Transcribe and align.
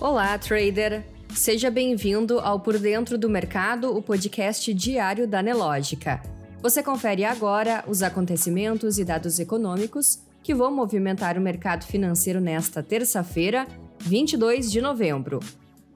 Olá, 0.00 0.36
trader! 0.36 1.04
Seja 1.34 1.70
bem-vindo 1.70 2.40
ao 2.40 2.58
Por 2.58 2.78
Dentro 2.78 3.16
do 3.16 3.30
Mercado, 3.30 3.96
o 3.96 4.02
podcast 4.02 4.74
diário 4.74 5.26
da 5.26 5.40
Nelógica. 5.40 6.20
Você 6.60 6.82
confere 6.82 7.24
agora 7.24 7.84
os 7.86 8.02
acontecimentos 8.02 8.98
e 8.98 9.04
dados 9.04 9.38
econômicos 9.38 10.18
que 10.42 10.52
vão 10.52 10.74
movimentar 10.74 11.38
o 11.38 11.40
mercado 11.40 11.84
financeiro 11.84 12.40
nesta 12.40 12.82
terça-feira, 12.82 13.68
22 14.00 14.70
de 14.70 14.80
novembro. 14.80 15.38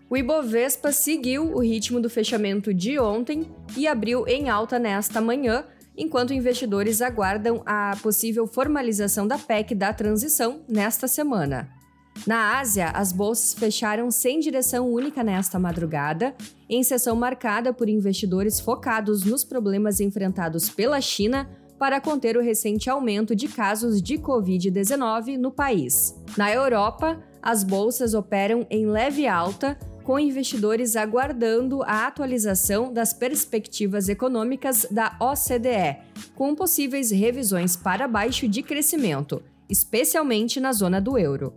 O 0.08 0.16
Ibovespa 0.16 0.92
seguiu 0.92 1.52
o 1.52 1.60
ritmo 1.60 2.00
do 2.00 2.08
fechamento 2.08 2.72
de 2.72 3.00
ontem 3.00 3.50
e 3.76 3.86
abriu 3.86 4.26
em 4.28 4.48
alta 4.48 4.78
nesta 4.78 5.20
manhã, 5.20 5.64
enquanto 5.96 6.32
investidores 6.32 7.02
aguardam 7.02 7.62
a 7.66 7.96
possível 8.00 8.46
formalização 8.46 9.26
da 9.26 9.36
PEC 9.36 9.74
da 9.74 9.92
transição 9.92 10.62
nesta 10.68 11.08
semana. 11.08 11.77
Na 12.26 12.58
Ásia, 12.58 12.90
as 12.90 13.12
bolsas 13.12 13.54
fecharam 13.54 14.10
sem 14.10 14.40
direção 14.40 14.90
única 14.92 15.22
nesta 15.22 15.58
madrugada, 15.58 16.34
em 16.68 16.82
sessão 16.82 17.16
marcada 17.16 17.72
por 17.72 17.88
investidores 17.88 18.60
focados 18.60 19.24
nos 19.24 19.44
problemas 19.44 20.00
enfrentados 20.00 20.68
pela 20.68 21.00
China 21.00 21.48
para 21.78 22.00
conter 22.00 22.36
o 22.36 22.42
recente 22.42 22.90
aumento 22.90 23.34
de 23.36 23.48
casos 23.48 24.02
de 24.02 24.18
Covid-19 24.18 25.38
no 25.38 25.50
país. 25.50 26.14
Na 26.36 26.52
Europa, 26.52 27.22
as 27.40 27.62
bolsas 27.62 28.14
operam 28.14 28.66
em 28.68 28.86
leve 28.86 29.26
alta, 29.28 29.78
com 30.02 30.18
investidores 30.18 30.96
aguardando 30.96 31.82
a 31.82 32.06
atualização 32.06 32.92
das 32.92 33.12
perspectivas 33.12 34.08
econômicas 34.08 34.86
da 34.90 35.16
OCDE, 35.20 35.98
com 36.34 36.54
possíveis 36.54 37.10
revisões 37.10 37.76
para 37.76 38.08
baixo 38.08 38.48
de 38.48 38.62
crescimento, 38.62 39.42
especialmente 39.68 40.58
na 40.58 40.72
zona 40.72 41.00
do 41.00 41.16
euro. 41.18 41.52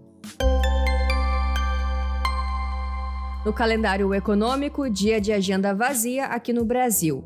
No 3.43 3.51
calendário 3.51 4.13
econômico, 4.13 4.87
dia 4.87 5.19
de 5.19 5.33
agenda 5.33 5.73
vazia 5.73 6.25
aqui 6.25 6.53
no 6.53 6.63
Brasil. 6.63 7.25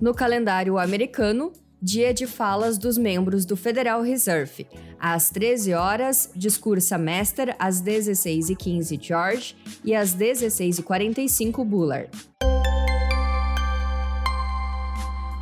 No 0.00 0.12
calendário 0.12 0.76
americano, 0.80 1.52
dia 1.80 2.12
de 2.12 2.26
falas 2.26 2.76
dos 2.76 2.98
membros 2.98 3.44
do 3.44 3.56
Federal 3.56 4.02
Reserve. 4.02 4.66
Às 4.98 5.30
13 5.30 5.72
horas, 5.72 6.28
discursa 6.34 6.98
Master, 6.98 7.54
às 7.56 7.80
16h15 7.80 9.00
George 9.00 9.56
e 9.84 9.94
às 9.94 10.12
16h45 10.16 11.64
Bullard. 11.64 12.10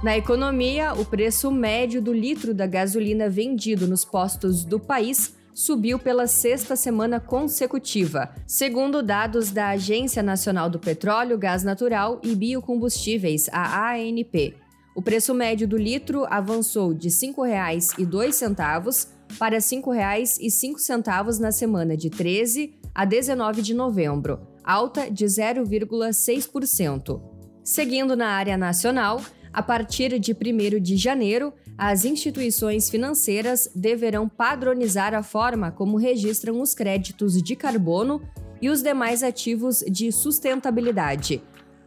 Na 0.02 0.14
economia, 0.14 0.92
o 0.92 1.06
preço 1.06 1.50
médio 1.50 2.02
do 2.02 2.12
litro 2.12 2.52
da 2.52 2.66
gasolina 2.66 3.30
vendido 3.30 3.86
nos 3.86 4.04
postos 4.04 4.62
do 4.62 4.78
país 4.78 5.34
subiu 5.54 5.98
pela 5.98 6.26
sexta 6.26 6.76
semana 6.76 7.20
consecutiva, 7.20 8.34
segundo 8.46 9.02
dados 9.02 9.50
da 9.50 9.68
Agência 9.70 10.22
Nacional 10.22 10.70
do 10.70 10.78
Petróleo, 10.78 11.38
Gás 11.38 11.62
Natural 11.62 12.20
e 12.22 12.34
Biocombustíveis, 12.34 13.48
a 13.52 13.92
ANP. 13.92 14.54
O 14.94 15.02
preço 15.02 15.32
médio 15.34 15.66
do 15.66 15.76
litro 15.76 16.26
avançou 16.28 16.92
de 16.92 17.08
R$ 17.08 17.14
5,02 17.14 19.08
para 19.38 19.56
R$ 19.56 19.62
5,05 19.62 21.38
na 21.38 21.50
semana 21.50 21.96
de 21.96 22.10
13 22.10 22.74
a 22.94 23.04
19 23.04 23.62
de 23.62 23.72
novembro, 23.72 24.40
alta 24.62 25.10
de 25.10 25.24
0,6%. 25.24 27.22
Seguindo 27.64 28.14
na 28.16 28.28
área 28.28 28.56
nacional, 28.58 29.20
a 29.52 29.62
partir 29.62 30.18
de 30.18 30.32
1 30.32 30.80
de 30.80 30.96
janeiro, 30.96 31.52
as 31.76 32.04
instituições 32.04 32.88
financeiras 32.88 33.68
deverão 33.74 34.28
padronizar 34.28 35.14
a 35.14 35.22
forma 35.22 35.70
como 35.70 35.96
registram 35.96 36.60
os 36.60 36.74
créditos 36.74 37.42
de 37.42 37.54
carbono 37.54 38.22
e 38.60 38.70
os 38.70 38.82
demais 38.82 39.22
ativos 39.22 39.80
de 39.80 40.10
sustentabilidade. 40.12 41.42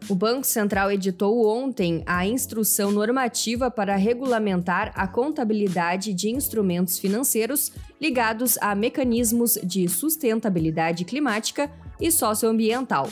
O 0.07 0.13
Banco 0.13 0.45
Central 0.45 0.91
editou 0.91 1.47
ontem 1.47 2.03
a 2.05 2.27
instrução 2.27 2.91
normativa 2.91 3.71
para 3.71 3.95
regulamentar 3.95 4.91
a 4.93 5.07
contabilidade 5.07 6.13
de 6.13 6.29
instrumentos 6.29 6.99
financeiros 6.99 7.71
ligados 7.99 8.55
a 8.59 8.75
mecanismos 8.75 9.57
de 9.63 9.87
sustentabilidade 9.89 11.05
climática 11.05 11.71
e 11.99 12.11
socioambiental. 12.11 13.09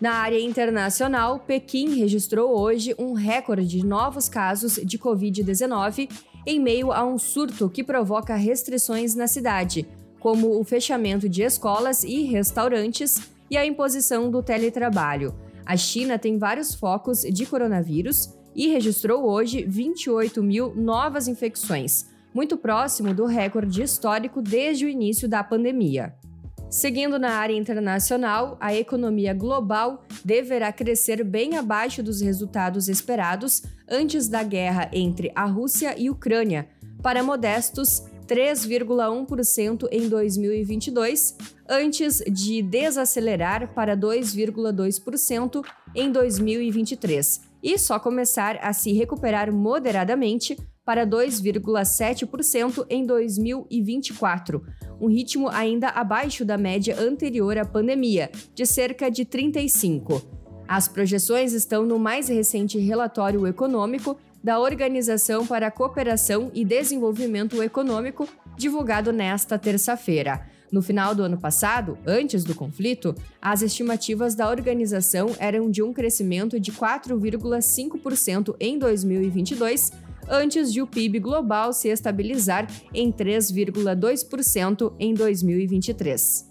Na 0.00 0.12
área 0.12 0.40
internacional, 0.40 1.40
Pequim 1.40 1.94
registrou 1.94 2.58
hoje 2.58 2.94
um 2.98 3.12
recorde 3.12 3.66
de 3.66 3.84
novos 3.84 4.28
casos 4.28 4.80
de 4.82 4.98
Covid-19 4.98 6.10
em 6.46 6.58
meio 6.58 6.90
a 6.90 7.04
um 7.04 7.18
surto 7.18 7.68
que 7.68 7.84
provoca 7.84 8.34
restrições 8.34 9.14
na 9.14 9.26
cidade, 9.26 9.86
como 10.18 10.58
o 10.58 10.64
fechamento 10.64 11.28
de 11.28 11.42
escolas 11.42 12.02
e 12.02 12.22
restaurantes 12.22 13.30
e 13.50 13.56
a 13.56 13.66
imposição 13.66 14.30
do 14.30 14.42
teletrabalho. 14.42 15.34
A 15.66 15.76
China 15.76 16.18
tem 16.18 16.38
vários 16.38 16.74
focos 16.74 17.20
de 17.22 17.46
coronavírus 17.46 18.34
e 18.54 18.68
registrou 18.68 19.28
hoje 19.28 19.64
28 19.64 20.42
mil 20.42 20.74
novas 20.74 21.28
infecções, 21.28 22.06
muito 22.34 22.56
próximo 22.56 23.12
do 23.14 23.26
recorde 23.26 23.82
histórico 23.82 24.40
desde 24.40 24.84
o 24.84 24.88
início 24.88 25.28
da 25.28 25.42
pandemia. 25.42 26.14
Seguindo 26.70 27.18
na 27.18 27.30
área 27.32 27.52
internacional, 27.52 28.56
a 28.60 28.72
economia 28.72 29.34
global 29.34 30.04
deverá 30.24 30.72
crescer 30.72 31.24
bem 31.24 31.56
abaixo 31.56 32.00
dos 32.00 32.20
resultados 32.20 32.88
esperados 32.88 33.64
antes 33.88 34.28
da 34.28 34.44
guerra 34.44 34.88
entre 34.92 35.32
a 35.34 35.46
Rússia 35.46 35.98
e 35.98 36.08
Ucrânia, 36.08 36.68
para 37.02 37.24
modestos 37.24 38.04
3,1% 38.24 39.88
em 39.90 40.08
2022, 40.08 41.36
antes 41.68 42.18
de 42.30 42.62
desacelerar 42.62 43.74
para 43.74 43.96
2,2% 43.96 45.64
em 45.92 46.12
2023 46.12 47.40
e 47.64 47.76
só 47.78 47.98
começar 47.98 48.60
a 48.62 48.72
se 48.72 48.92
recuperar 48.92 49.52
moderadamente 49.52 50.56
para 50.84 51.06
2,7% 51.06 52.86
em 52.88 53.04
2024, 53.04 54.62
um 55.00 55.08
ritmo 55.08 55.48
ainda 55.48 55.88
abaixo 55.88 56.44
da 56.44 56.58
média 56.58 57.00
anterior 57.00 57.56
à 57.56 57.64
pandemia, 57.64 58.30
de 58.54 58.66
cerca 58.66 59.10
de 59.10 59.24
35. 59.24 60.22
As 60.68 60.86
projeções 60.86 61.52
estão 61.52 61.84
no 61.84 61.98
mais 61.98 62.28
recente 62.28 62.78
relatório 62.78 63.46
econômico 63.46 64.16
da 64.42 64.60
Organização 64.60 65.46
para 65.46 65.66
a 65.66 65.70
Cooperação 65.70 66.50
e 66.54 66.64
Desenvolvimento 66.64 67.62
Econômico, 67.62 68.28
divulgado 68.56 69.12
nesta 69.12 69.58
terça-feira. 69.58 70.46
No 70.70 70.80
final 70.80 71.14
do 71.14 71.24
ano 71.24 71.36
passado, 71.36 71.98
antes 72.06 72.44
do 72.44 72.54
conflito, 72.54 73.14
as 73.42 73.60
estimativas 73.60 74.36
da 74.36 74.48
organização 74.48 75.34
eram 75.38 75.68
de 75.68 75.82
um 75.82 75.92
crescimento 75.92 76.60
de 76.60 76.70
4,5% 76.70 78.54
em 78.60 78.78
2022 78.78 79.90
antes 80.30 80.72
de 80.72 80.80
o 80.80 80.86
PIB 80.86 81.18
global 81.18 81.72
se 81.72 81.88
estabilizar 81.88 82.68
em 82.94 83.10
3,2% 83.10 84.94
em 84.98 85.12
2023. 85.12 86.48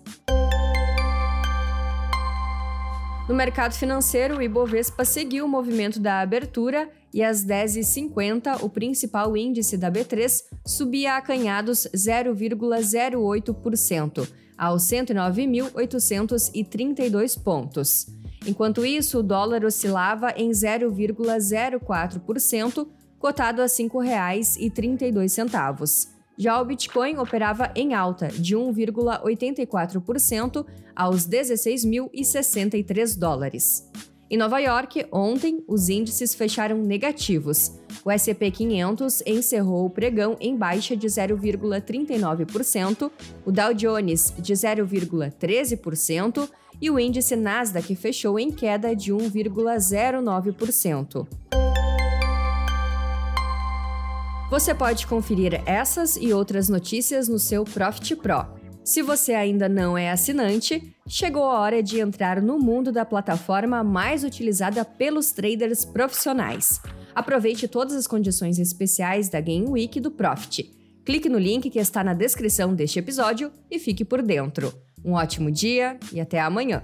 No 3.29 3.35
mercado 3.35 3.71
financeiro, 3.73 4.37
o 4.37 4.41
Ibovespa 4.41 5.05
seguiu 5.05 5.45
o 5.45 5.47
movimento 5.47 5.99
da 5.99 6.19
abertura 6.19 6.89
e 7.13 7.23
às 7.23 7.45
10h50, 7.45 8.63
o 8.63 8.69
principal 8.69 9.37
índice 9.37 9.77
da 9.77 9.91
B3 9.91 10.45
subia 10.65 11.15
acanhados 11.15 11.87
0,08%, 11.95 14.27
aos 14.57 14.81
109.832 14.81 17.39
pontos. 17.39 18.07
Enquanto 18.47 18.83
isso, 18.83 19.19
o 19.19 19.23
dólar 19.23 19.63
oscilava 19.63 20.33
em 20.35 20.49
0,04%, 20.49 22.87
cotado 23.19 23.61
a 23.61 23.65
R$ 23.65 23.69
5,32. 23.69 26.07
Já 26.37 26.61
o 26.61 26.65
Bitcoin 26.65 27.17
operava 27.17 27.69
em 27.75 27.93
alta 27.93 28.29
de 28.29 28.55
1,84% 28.55 30.65
aos 30.95 31.27
16.063 31.27 33.19
dólares. 33.19 33.85
Em 34.31 34.37
Nova 34.37 34.59
York, 34.59 35.07
ontem, 35.11 35.63
os 35.67 35.89
índices 35.89 36.35
fecharam 36.35 36.77
negativos. 36.77 37.73
O 38.05 38.11
SP 38.13 38.51
500 38.51 39.23
encerrou 39.25 39.85
o 39.85 39.89
pregão 39.89 40.37
em 40.39 40.55
baixa 40.55 40.95
de 40.95 41.07
0,39%, 41.07 43.11
o 43.43 43.51
Dow 43.51 43.73
Jones 43.73 44.31
de 44.37 44.53
0,13% 44.53 46.47
e 46.79 46.89
o 46.89 46.97
índice 46.99 47.35
Nasdaq 47.35 47.93
fechou 47.95 48.39
em 48.39 48.49
queda 48.51 48.95
de 48.95 49.11
1,09%. 49.11 51.27
Você 54.49 54.73
pode 54.73 55.05
conferir 55.05 55.61
essas 55.63 56.15
e 56.15 56.33
outras 56.33 56.69
notícias 56.69 57.29
no 57.29 57.37
seu 57.37 57.63
Profit 57.63 58.15
Pro. 58.15 58.47
Se 58.83 59.03
você 59.03 59.33
ainda 59.33 59.69
não 59.69 59.95
é 59.95 60.09
assinante, 60.09 60.91
chegou 61.07 61.43
a 61.43 61.59
hora 61.59 61.83
de 61.83 61.99
entrar 61.99 62.41
no 62.41 62.57
mundo 62.57 62.91
da 62.91 63.05
plataforma 63.05 63.83
mais 63.83 64.23
utilizada 64.23 64.83
pelos 64.83 65.31
traders 65.31 65.85
profissionais. 65.85 66.81
Aproveite 67.13 67.67
todas 67.67 67.93
as 67.93 68.07
condições 68.07 68.57
especiais 68.57 69.29
da 69.29 69.39
Game 69.39 69.69
Week 69.69 69.99
do 69.99 70.09
Profit. 70.09 70.73
Clique 71.05 71.29
no 71.29 71.37
link 71.37 71.69
que 71.69 71.77
está 71.77 72.03
na 72.03 72.15
descrição 72.15 72.73
deste 72.73 72.97
episódio 72.97 73.51
e 73.69 73.77
fique 73.77 74.03
por 74.03 74.23
dentro. 74.23 74.73
Um 75.05 75.13
ótimo 75.13 75.51
dia 75.51 75.99
e 76.11 76.19
até 76.19 76.39
amanhã! 76.39 76.81